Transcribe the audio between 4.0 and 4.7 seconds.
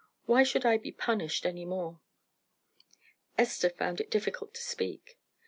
it difficult to